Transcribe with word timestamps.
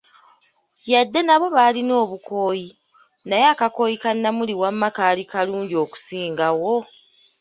Yadde 0.91 1.19
nga 1.23 1.27
nabo 1.31 1.45
balina 1.57 1.93
obukooyi, 2.03 2.67
naye 3.27 3.45
akakooyi 3.53 3.95
ka 4.03 4.11
Namuli 4.21 4.53
wama 4.61 4.87
kaali 4.95 5.23
kalungi 5.31 5.75
okusingawo! 5.83 6.73